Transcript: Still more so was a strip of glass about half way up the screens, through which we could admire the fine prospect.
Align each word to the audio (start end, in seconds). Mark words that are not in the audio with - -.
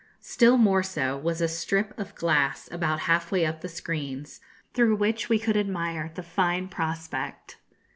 Still 0.23 0.57
more 0.57 0.81
so 0.81 1.15
was 1.15 1.41
a 1.41 1.47
strip 1.47 1.93
of 1.99 2.15
glass 2.15 2.67
about 2.71 3.01
half 3.01 3.31
way 3.31 3.45
up 3.45 3.61
the 3.61 3.69
screens, 3.69 4.41
through 4.73 4.95
which 4.95 5.29
we 5.29 5.37
could 5.37 5.55
admire 5.55 6.09
the 6.15 6.23
fine 6.23 6.69
prospect. 6.69 7.57